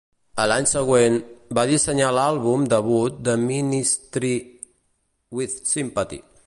A 0.43 0.45
l'any 0.51 0.67
següent, 0.69 1.17
va 1.59 1.65
dissenyar 1.71 2.09
l'àlbum 2.17 2.65
debut 2.73 3.23
de 3.29 3.37
Ministry, 3.45 4.35
"With 5.41 5.59
Sympathy". 5.77 6.25